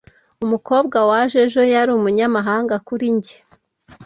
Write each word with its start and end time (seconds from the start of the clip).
Umukobwa 0.45 0.97
waje 1.09 1.37
ejo 1.45 1.61
yari 1.73 1.91
umunyamahanga 1.97 2.75
kuri 2.87 3.05
njye 3.15 3.35